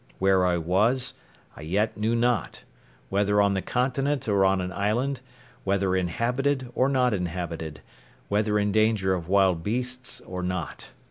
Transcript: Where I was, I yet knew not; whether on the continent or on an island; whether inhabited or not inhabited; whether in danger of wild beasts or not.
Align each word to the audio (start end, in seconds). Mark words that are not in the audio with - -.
Where 0.17 0.43
I 0.47 0.57
was, 0.57 1.13
I 1.55 1.61
yet 1.61 1.95
knew 1.95 2.15
not; 2.15 2.63
whether 3.09 3.39
on 3.39 3.53
the 3.53 3.61
continent 3.61 4.27
or 4.27 4.43
on 4.43 4.59
an 4.59 4.71
island; 4.71 5.19
whether 5.63 5.95
inhabited 5.95 6.71
or 6.73 6.89
not 6.89 7.13
inhabited; 7.13 7.81
whether 8.27 8.57
in 8.57 8.71
danger 8.71 9.13
of 9.13 9.29
wild 9.29 9.61
beasts 9.61 10.19
or 10.21 10.41
not. 10.41 10.89